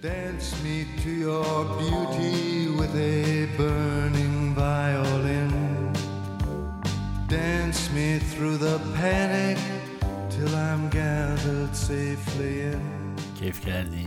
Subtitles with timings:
[0.00, 5.92] Dance me to your beauty with a burning violin.
[7.26, 9.58] Dance me through the panic
[10.30, 13.16] till I'm gathered safely in.
[13.40, 14.06] کیف کردی؟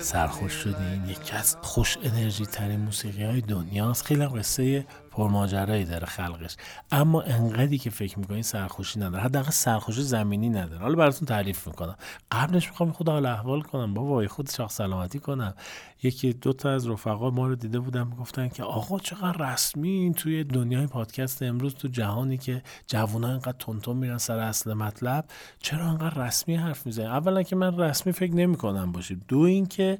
[0.00, 6.56] سرخوش شدین یکی از خوش انرژی ترین موسیقی های دنیاست خیلی قصه پرماجرایی داره خلقش.
[6.92, 9.22] اما انقدری که فکر می‌کنین سرخوشی نداره.
[9.22, 10.82] حداقل سرخوشی زمینی نداره.
[10.82, 11.96] حالا براتون تعریف می‌کنم.
[12.32, 13.94] قبلش می‌خوام خود حال احوال کنم.
[13.94, 15.54] بابا خود شخص سلامتی کنم.
[16.02, 20.14] یکی دو تا از رفقا ما رو دیده بودن گفتن که آقا چقدر رسمی این
[20.14, 25.24] توی دنیای پادکست امروز تو جهانی که جوونا اینقدر تونتون میرن سر اصل مطلب.
[25.58, 29.98] چرا انقدر رسمی حرف می‌زنی؟ اولا که من رسمی فکر نمی‌کنم باشیم دو اینکه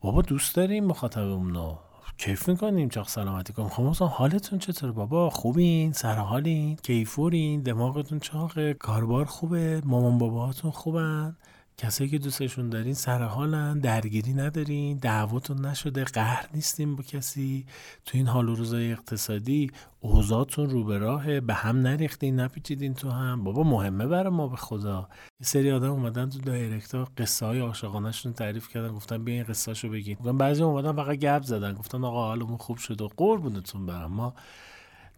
[0.00, 1.78] بابا دوست داریم مخاطبمون رو
[2.18, 8.74] کیف می‌کنیم چاق سلامتی کنیم خب حالتون چطور بابا؟ خوبین؟ سر حالین؟ کیفورین؟ دماغتون چاقه؟
[8.74, 11.36] کاربار خوبه؟ مامان باباهاتون خوبن؟
[11.80, 17.66] کسایی که دوستشون دارین سر حالن درگیری ندارین دعواتون نشده قهر نیستیم با کسی.
[18.04, 23.10] تو این حال و روزای اقتصادی اوضاعتون رو به راهه به هم نریختین نپیچیدین تو
[23.10, 23.44] هم.
[23.44, 25.08] بابا مهمه برای ما به خدا.
[25.40, 29.74] یه سری آدم اومدن تو دایرکتا قصه های عاشقانهشون تعریف کردن گفتن بیا این قصه
[29.74, 34.12] شو بگین بعضی اومدن فقط گپ زدن گفتن آقا حالمون خوب شد و قربونتون برم.
[34.12, 34.34] ما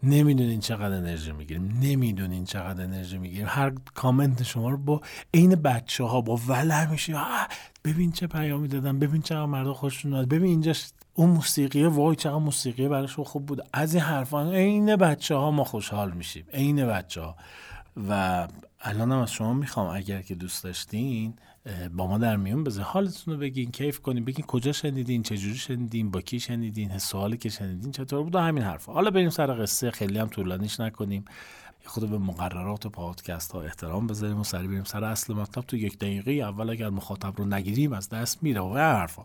[0.02, 3.46] نمی‌دونین چقدر انرژی می‌گیریم نمی‌دونین چقدر انرژی می‌گیریم.
[3.48, 5.00] هر کامنت شما رو با
[5.34, 7.14] عین بچه ها با ولع میشه
[7.84, 10.28] ببین چه پیامی دادم ببین چقدر مردا خوششون اومد.
[10.28, 10.72] ببین اینجا
[11.14, 15.64] اون موسیقیه وای چقدر موسیقیه براشون خوب بود از این حرفان عین بچه ها ما
[15.64, 17.36] خوشحال میشیم عین بچه ها
[18.08, 18.48] و
[18.80, 21.34] الان از شما می‌خوام اگر که دوست داشتین
[21.92, 26.10] با ما در میون بذار حالتون رو بگین کیف کنین بگین کجا شنیدین چجوری شنیدین
[26.10, 28.92] با کی شنیدین سوالی که شنیدین چطور بود؟ همین حرفا.
[28.92, 31.24] حالا بریم سر قصه خیلی هم طولانیش نکنیم.
[31.84, 35.64] خود به مقررات پادکست ها احترام بذاریم و سری بریم سر اصل مطلب.
[35.64, 38.60] تو یک دقیقه اول اگر مخاطب رو نگیریم از دست میره.
[38.60, 39.22] و حرفا.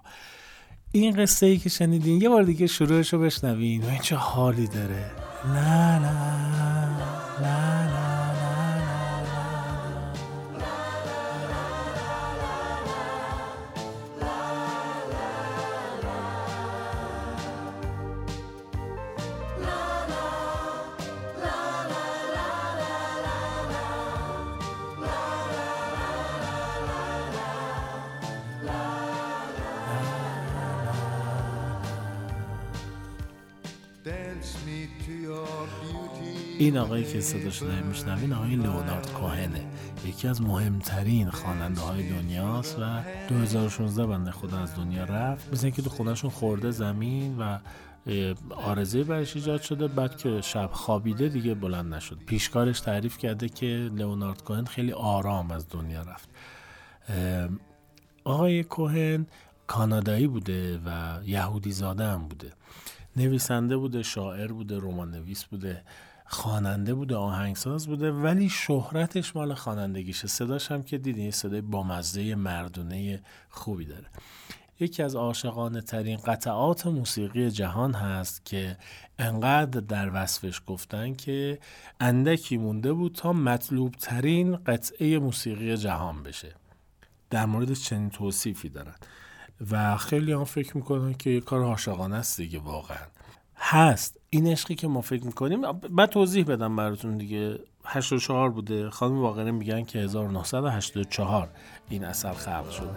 [0.91, 3.83] این قصه ای که شنیدین یه بار دیگه شروعش رو بشنوین.
[3.83, 5.11] و این چه حالی داره.
[5.45, 6.11] لا لا
[7.41, 8.04] لا لا
[36.59, 39.65] این آقایی که صدا شده میشنوین آقای لئونارد کوهنه
[40.05, 45.53] یکی از مهمترین خواننده های دنیاست و 2016 بنده خدا از دنیا رفت.
[45.53, 47.57] مثل که تو خونهشون خورده زمین و
[48.49, 52.17] آرزه برش ایجاد شده بعد که شب خوابیده دیگه بلند نشد.
[52.25, 56.29] پیشکارش تعریف کرده که لئونارد کوهن خیلی آرام از دنیا رفت.
[58.23, 59.25] آقای کوهن
[59.67, 62.51] کانادایی بوده و یهودی زاده هم بوده.
[63.15, 65.83] نویسنده بوده شاعر بوده رمان نویس بوده
[66.25, 70.27] خواننده بوده آهنگساز بوده ولی شهرتش مال خوانندگیشه.
[70.27, 74.05] صداش هم که دیدین صدای بامزه مردونه خوبی داره.
[74.79, 78.77] یکی از عاشقانه ترین قطعات موسیقی جهان هست که
[79.19, 81.59] انقدر در وصفش گفتن که
[81.99, 86.55] اندکی مونده بود تا مطلوب ترین قطعه موسیقی جهان بشه.
[87.29, 88.95] در مورد چنین توصیفی دارن.
[89.71, 92.97] و خیلی هم فکر می‌کنن که یه کار عاشقانه است دیگه واقعا.
[93.57, 94.19] هست.
[94.29, 97.59] این عشقی که ما فکر می‌کنیم بعد توضیح بدم براتون دیگه.
[97.85, 98.89] 84 بوده.
[98.89, 101.49] خانم واقعا میگن که 1984
[101.89, 102.89] این اثر خلق شده.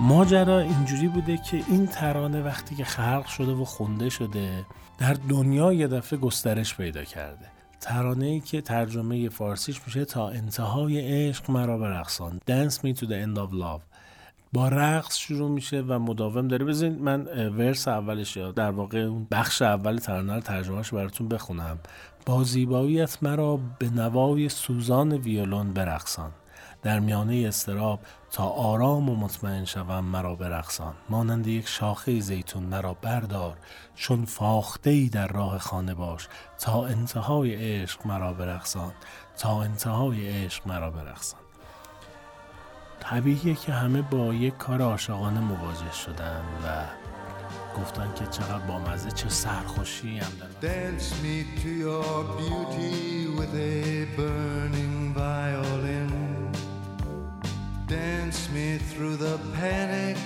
[0.00, 4.66] ماجرا اینجوری بوده که این ترانه وقتی که خلق شده و خونده شده
[4.98, 7.57] در دنیا یه دفعه گسترش پیدا کرده.
[7.80, 12.40] ترانه ای که ترجمه فارسیش میشه تا انتهای عشق مرا برقصان.
[12.50, 13.82] Dance me to the end of love.
[14.52, 16.64] با رقص شروع میشه و مداوم داره.
[16.64, 21.78] بزنید من ورس اولش یا در واقع اون بخش اول ترانه رو ترجمهش براتون بخونم.
[22.26, 26.30] با زیباییت مرا به نوای سوزان ویولون برقصان.
[26.82, 30.94] در میانه استراب تا آرام و مطمئن شوم مرا برقصان.
[31.08, 33.56] مانند یک شاخه زیتون مرا بردار
[33.94, 36.28] چون فاخته ای در راه خانه باش.
[36.58, 38.92] تا انتهای عشق مرا برقصان.
[39.38, 41.40] تا انتهای عشق مرا برقصان.
[43.00, 46.84] طبیعیه که همه با یک کار عاشقانه مواجه شدن و
[47.80, 50.98] گفتن که چقدر با مزه چه سرخوشی هم دارن
[58.58, 60.18] me through the panic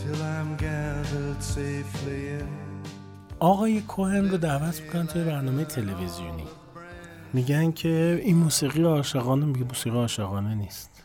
[0.00, 2.48] till I'm gathered safely in.
[3.40, 6.44] آقای کوهن رو دعوت می‌کنن توی برنامه تلویزیونی.
[7.32, 11.02] میگن که این موسیقی عاشقانه میگه موسیقی عاشقانه نیست.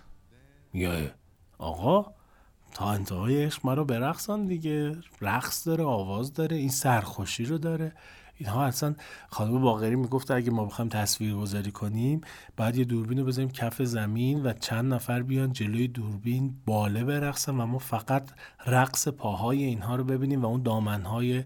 [0.74, 1.12] میگه
[1.58, 2.06] آقا
[2.74, 4.96] تا انتهای عشق ما رو برقصان دیگه.
[5.22, 7.94] رقص داره آواز داره این سرخوشی رو داره.
[8.42, 8.96] اینها اصلا
[9.30, 12.22] خانم باقری می‌گفت اگه ما بخوایم تصویر گذاری کنیم
[12.58, 17.52] باید یه دوربین رو بذاریم کف زمین و چند نفر بیان جلوی دوربین باله برقصن
[17.52, 18.30] و ما فقط
[18.68, 21.44] رقص پاهای اینها رو ببینیم و اون دامنهای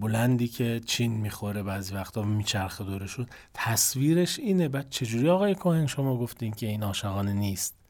[0.00, 3.26] بلندی که چین می‌خوره بعضی وقتا میچرخه دورشون.
[3.54, 4.68] تصویرش اینه.
[4.68, 7.83] بعد چجوری آقای کوهن شما گفتین که این عاشقانه نیست؟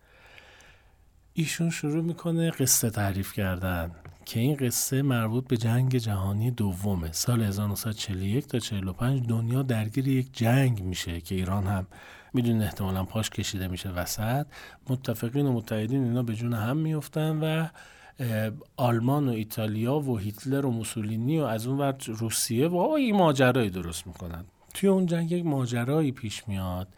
[1.36, 3.90] ایشون شروع می‌کنه قصه تعریف کردن
[4.24, 7.12] که این قصه مربوط به جنگ جهانی دومه.
[7.12, 11.86] سال 1941 تا 45 دنیا درگیر یک جنگ میشه که ایران هم
[12.34, 14.46] میدون احتمالا پاش کشیده میشه وسط.
[14.88, 17.66] متفقین و متحدین اینا به جون هم میفتن و
[18.76, 23.70] آلمان و ایتالیا و هیتلر و موسولینی و از اون ور روسیه و این ماجرایی
[23.70, 24.44] درست می‌کنن.
[24.74, 26.88] توی اون جنگ یک ماجرایی پیش میاد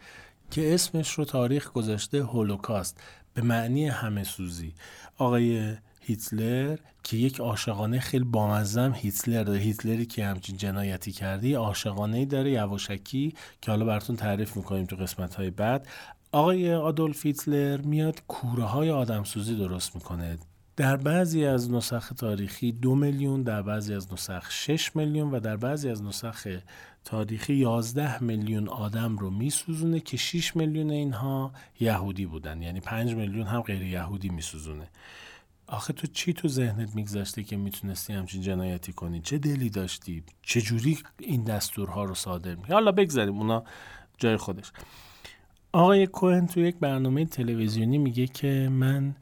[0.51, 3.01] که اسمش رو تاریخ گذاشته هولوکاست.
[3.37, 4.73] به معنی همه سوزی.
[5.17, 9.59] آقای هیتلر که یک عاشقانه خیلی بامزم هیتلر داره.
[9.59, 15.35] هیتلری که همچین جنایتی کردی عاشقانه داره یواشکی که حالا براتون تعریف می‌کنیم تو قسمت
[15.35, 15.87] های بعد.
[16.31, 20.37] آقای آدولف هیتلر میاد کوره های آدمسوزی درست می‌کنه.
[20.77, 25.57] در بعضی از نسخ تاریخی دو میلیون در بعضی از نسخ 6 میلیون و در
[25.57, 26.59] بعضی از نسخ
[27.05, 32.61] تاریخی 11 میلیون آدم رو میسوزونه که 6 میلیون اینها یهودی بودن.
[32.61, 34.87] یعنی 5 میلیون هم غیر یهودی میسوزونه.
[35.67, 40.61] آخه تو چی تو ذهنت میگذاشته که می‌تونستی همچین جنایتی کنی؟ چه دلی داشتی؟ چه
[40.61, 43.63] جوری این دستورها رو صادر می حالا بگذاریم اونا
[44.17, 44.71] جای خودش.
[45.71, 49.15] آقای کوهن تو یک برنامه تلویزیونی میگه که من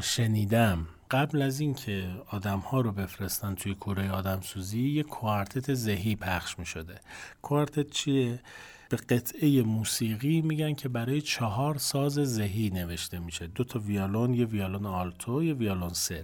[0.00, 0.86] شنیدم.
[1.10, 6.58] قبل از اینکه آدم ها رو بفرستن توی کره آدم سوزی یه کوارتت زهی پخش
[6.58, 6.94] می شده
[7.42, 8.40] کوارتت چیه؟
[8.88, 13.46] به قطعه موسیقی میگن که برای چهار ساز زهی نوشته میشه.
[13.46, 16.22] دو تا ویالون یه ویالون آلتو یه ویالون سل.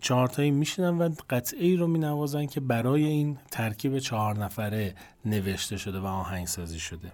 [0.00, 4.94] چهارتایی میشینن و قطعه ای رو مینوازن که برای این ترکیب چهار نفره
[5.24, 7.12] نوشته شده و آهنگسازی شده.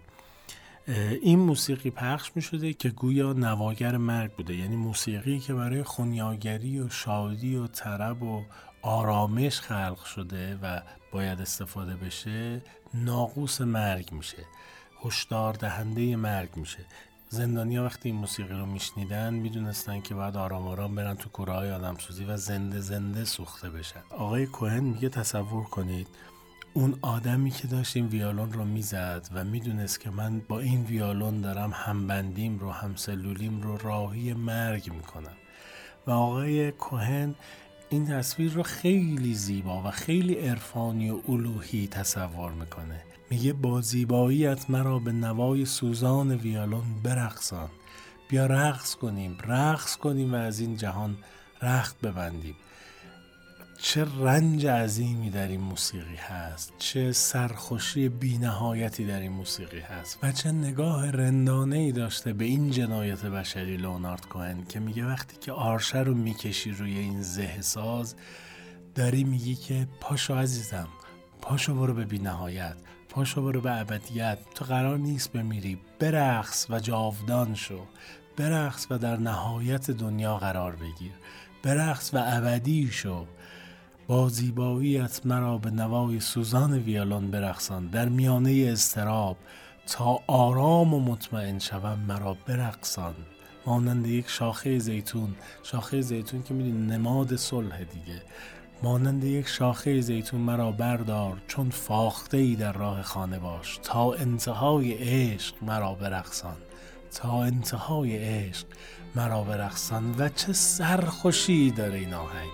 [1.23, 4.55] این موسیقی پخش می شده که گویا نواگر مرگ بوده.
[4.55, 8.45] یعنی موسیقی که برای خونیاگری و شادی و طرب و
[8.83, 10.81] آرامش خلق شده و
[11.13, 12.63] باید استفاده بشه
[12.95, 14.45] ناقوس مرگ میشه.
[15.05, 16.85] هشدار دهنده مرگ میشه.
[17.29, 21.71] زندانیا وقتی این موسیقی رو میشنیدن می‌دونستن که باید آرام آرام برن تو کوره های
[21.71, 24.01] آدم سوزی و زنده زنده سوخته بشن.
[24.11, 26.09] آقای کوهن میگه تصور کنید
[26.77, 31.41] اون آدمی که داشت این ویالون رو می‌زد و می‌دونست که من با این ویالون
[31.41, 35.37] دارم همبندیم رو همسلولیم رو راهی مرگ می‌کنم.
[36.07, 37.35] و آقای کوهن
[37.91, 43.03] این تصویر رو خیلی زیبا و خیلی عرفانی و الوهی تصور می‌کنه.
[43.31, 47.69] میگه با زیباییت مرا به نوای سوزان ویالون برقصان.
[48.29, 51.17] بیا رقص کنیم رقص کنیم و از این جهان
[51.63, 52.57] رخت ببندیم.
[53.89, 60.33] چه رنج عظیمی در این موسیقی هست چه سرخوشی بینهایتی در این موسیقی هست و
[60.33, 65.53] چه نگاه رندانه ای داشته به این جنایت بشری لونارد کوهن که میگه وقتی که
[65.53, 68.15] آرشه رو می‌کشی روی این زه ساز
[68.95, 70.89] داری میگی که پاشو عزیزم
[71.43, 72.77] پاشو برو به بینهایت
[73.09, 74.39] پاشو برو به ابدیت.
[74.55, 77.87] تو قرار نیست بمیری برقص و جاودان شو.
[78.37, 81.13] برقص و در نهایت دنیا قرار بگیر.
[81.63, 83.27] برقص و ابدی شو.
[84.09, 87.87] با زیباییت مرا به نوای سوزان ویالون برقصان.
[87.87, 89.37] در میانه استراب
[89.87, 93.15] تا آرام و مطمئن شوم مرا برقصان.
[93.67, 95.35] مانند یک شاخه زیتون.
[95.63, 98.23] شاخه زیتون که میدین نماد صلح دیگه.
[98.83, 103.79] مانند یک شاخه زیتون مرا بردار چون فاخته ای در راه خانه باش.
[103.83, 106.57] تا انتهای عشق مرا برقصان.
[107.15, 108.67] تا انتهای عشق
[109.15, 110.15] مرا برقصان.
[110.19, 112.51] و چه سرخوشی داره این آهنگ.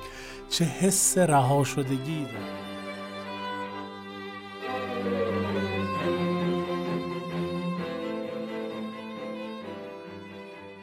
[0.52, 2.62] چه حس رها شدگی داره.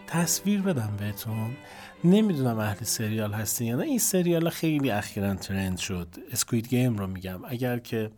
[0.07, 1.57] تصویر بدم بهتون.
[2.03, 3.83] نمی‌دونم اهل سریال هستین یا نه.
[3.83, 6.07] این سریال خیلی اخیرا ترند شد.
[6.31, 7.39] اسکوید گیم رو میگم.
[7.47, 8.11] اگر که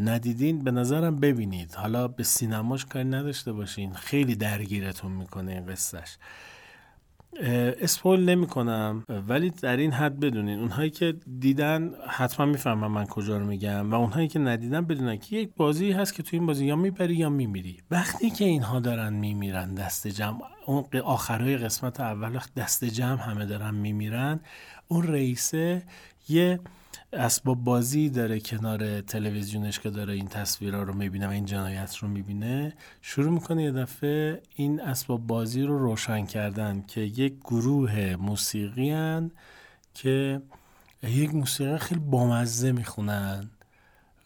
[0.00, 1.74] ندیدین به نظرم ببینید.
[1.74, 3.92] حالا به سینماش کاری نداشته باشین.
[3.92, 6.16] خیلی درگیرتون می‌کنه این قصهش
[7.40, 13.38] اسپول نمی کنم ولی در این حد بدونین اونهایی که دیدن حتما می‌فهمن من کجا
[13.38, 16.66] رو میگم و اونهایی که ندیدن بدونن که یک بازی هست که تو این بازی
[16.66, 17.76] یا می‌بری یا میمیری.
[17.90, 23.74] وقتی که اینها دارن میمیرن دست جمع اون آخرای قسمت اول دست جمع همه دارن
[23.74, 24.40] میمیرن
[24.88, 25.82] اون رئیسه
[26.28, 26.60] یه
[27.16, 32.08] اسباب بازی داره کنار تلویزیونش که داره این تصویرها رو می‌بینه و این جنایت رو
[32.08, 32.72] می‌بینه.
[33.02, 39.30] شروع می‌کنه یه دفعه این اسباب بازی رو روشن کردن که یک گروه موسیقی هن
[39.94, 40.42] که
[41.02, 43.50] یک موسیقی خیلی بامزه می‌خونن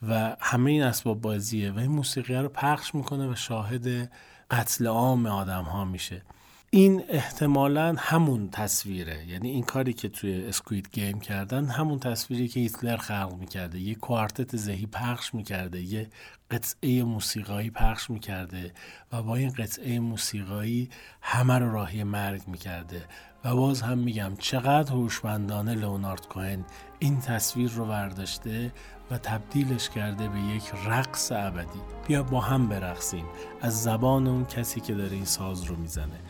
[0.09, 4.12] و همه این اسباب بازیه و این موسیقی رو پخش می‌کنه و شاهد
[4.50, 6.23] قتل عام آدم ها میشه.
[6.70, 9.28] این احتمالا همون تصویره.
[9.28, 13.78] یعنی این کاری که توی اسکوید گیم کردن همون تصویری که هیتلر خلق می‌کرده.
[13.78, 16.08] یه کوارتت ذهی پخش می‌کرده یه
[16.50, 18.72] قطعه موسیقایی پخش می‌کرده
[19.12, 20.90] و با این قطعه موسیقایی
[21.22, 23.04] همه رو راهی مرگ می‌کرده.
[23.44, 26.64] و باز هم میگم چقدر هوشمندانه لئونارد کوهن
[26.98, 28.72] این تصویر رو برداشته
[29.10, 31.80] و تبدیلش کرده به یک رقص ابدی.
[32.08, 33.25] بیا با هم برقصیم.
[33.60, 36.27] از زبان اون کسی که داره این ساز رو می‌زنه.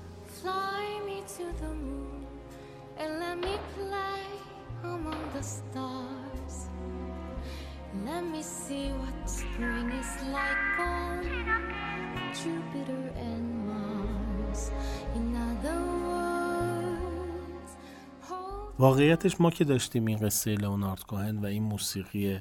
[18.78, 22.38] واقعیتش ما که داشتیم این قصه لئونارد کوهن و این موسیقی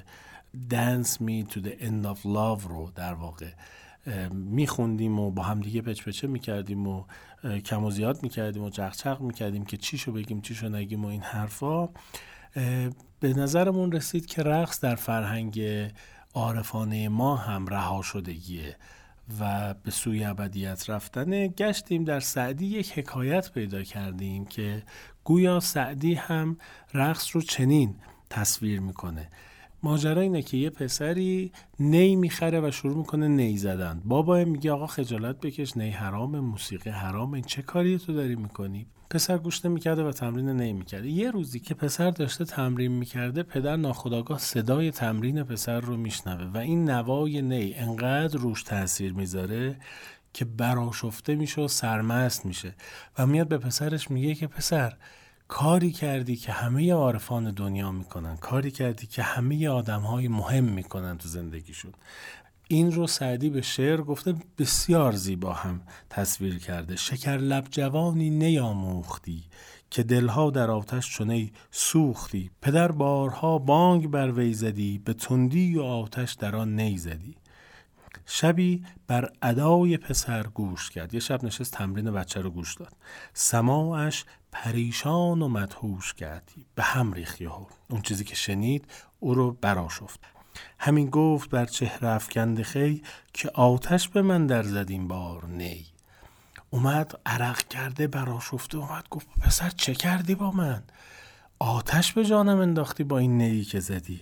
[0.70, 3.50] Dance Me to the End of Love رو در واقع
[4.30, 7.04] میخوندیم و با هم دیگه پچ پچه می‌کردیم و
[7.64, 11.88] کم و زیاد می‌کردیم و چق می‌کردیم که چیشو بگیم چیشو نگیم و این حرفا.
[13.20, 15.62] به نظرمون رسید که رقص در فرهنگ
[16.34, 18.76] عارفانه ما هم رها شدگیه.
[19.40, 24.82] و به سوی ابدیت رفتنه گشتیم در سعدی یک حکایت پیدا کردیم که
[25.24, 26.56] گویا سعدی هم
[26.94, 27.94] رقص رو چنین
[28.30, 29.28] تصویر می‌کنه.
[29.82, 34.02] ماجرا اینه که یه پسری نی می‌خره و شروع می‌کنه نی زدن.
[34.04, 39.38] بابا میگه آقا خجالت بکش نی حرام موسیقی حرام چه کاری تو داری می‌کنی؟ پسر
[39.38, 44.38] گوش نمی‌کرده و تمرین نی می‌کرده یه روزی که پسر داشته تمرین می‌کرده پدر ناخداگاه
[44.38, 49.76] صدای تمرین پسر رو میشنوه و این نوای نی انقدر روش تاثیر می‌ذاره
[50.32, 52.74] که براشفته میشه و سرمست میشه
[53.18, 54.92] و میاد به پسرش میگه که پسر
[55.48, 58.36] کاری کردی که همه عارفان دنیا می‌کنن.
[58.36, 61.92] کاری کردی که همه آدم های مهم می‌کنن تو زندگیشون.
[62.70, 66.96] این رو سعدی به شعر گفته بسیار زیبا هم تصویر کرده.
[66.96, 69.44] شکر لب جوانی نیاموختی
[69.90, 72.50] که دلها در آتش چونه سوختی.
[72.62, 77.36] پدر بارها بانگ بر وی زدی به تندی و آتش در آن نیزدی
[78.26, 81.14] شبی بر ادای پسر گوش کرد.
[81.14, 82.96] یه شب نشست تمرین بچه رو گوش داد.
[83.34, 88.84] سماعش پریشان و مدهوش کردی به هم ریخی ها اون چیزی که شنید
[89.20, 90.20] او رو براشفت
[90.78, 95.86] همین گفت بر چهره افکند خی که آتش به من در زدیم بار نی.
[96.70, 100.82] اومد عرق کرده براشفته اومد گفت پسر چه کردی با من؟
[101.58, 104.20] آتش به جانم انداختی با این نیی که زدی.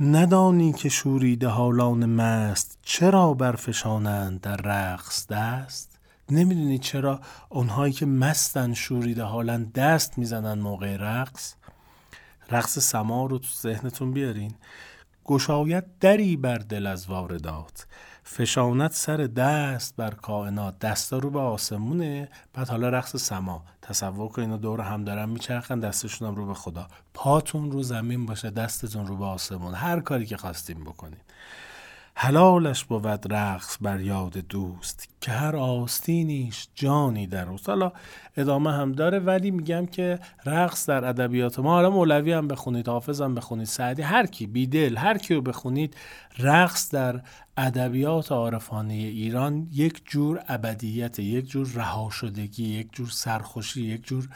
[0.00, 5.98] ندانی که شوریده حالان مست چرا برفشانند در رقص دست؟
[6.30, 11.54] نمی‌دونی چرا اونهایی که مستن شوریده حالن دست می‌زنن موقع رقص؟
[12.50, 14.54] رقص سما رو تو ذهنتون بیارین.
[15.26, 17.86] گشایت دری بر دل از واردات.
[18.22, 20.78] فشانت سر دست بر کائنات.
[20.78, 22.28] دستا رو به آسمونه.
[22.54, 23.64] بعد حالا رقص سما.
[23.82, 26.88] تصور کن اینا دور هم دارن میچرخن دستشون رو به خدا.
[27.14, 29.74] پاتون رو زمین باشه دستتون رو به آسمون.
[29.74, 31.25] هر کاری که خواستیم بکنید
[32.18, 37.68] حلالش بود رقص بر یاد دوست که هر آستینیش جانی در اوست.
[37.68, 37.92] حالا
[38.36, 43.20] ادامه هم داره ولی میگم که رقص در ادبیات ما حالا مولوی هم بخونید حافظ
[43.20, 45.96] هم بخونید سعدی هر کی بیدل هر کی رو بخونید
[46.38, 47.20] رقص در
[47.56, 54.28] ادبیات عارفانه ایران یک جور ابدیت یک جور رها شدگی یک جور سرخوشی یک جور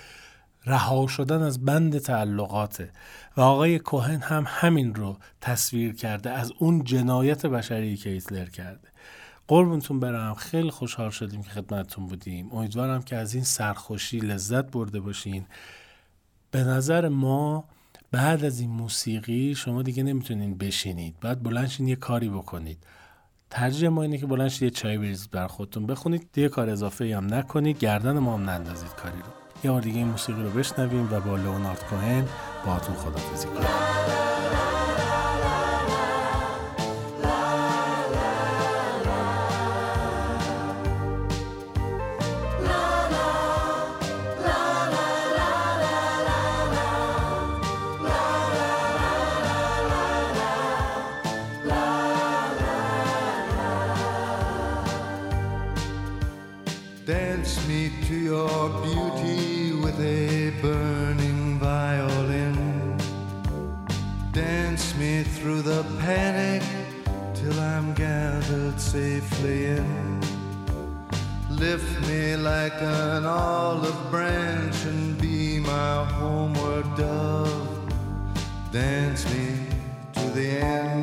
[0.66, 2.90] رها شدن از بند تعلقاته.
[3.36, 8.88] و آقای کوهن هم همین رو تصویر کرده از اون جنایت بشری که هیتلر کرده.
[9.48, 12.52] قربونتون برم خیلی خوشحال شدیم که خدمتتون بودیم.
[12.52, 15.46] امیدوارم که از این سرخوشی لذت برده باشین.
[16.50, 17.64] به نظر ما
[18.12, 21.14] بعد از این موسیقی شما دیگه نمی‌تونین بشینید.
[21.20, 22.78] بعد بلنشین یه کاری بکنید.
[23.50, 26.28] ترجیح ما اینه که بلنشین یه چای بریزید بر خودتون بخونید.
[26.32, 27.78] دیگه کار اضافه هم نکنید.
[27.78, 29.49] گردن ما هم نندازید کاری رو.
[29.64, 32.24] یه بار دیگه این موسیقی رو بشنویم و با لئونارد کوهن
[32.66, 34.29] باهاتون خدافظی کنیم.
[80.50, 80.99] in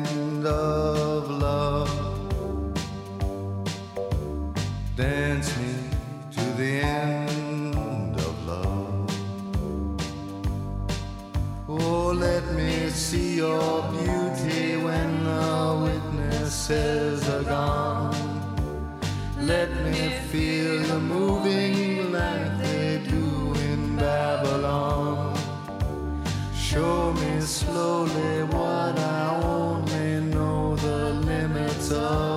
[31.88, 32.27] sun.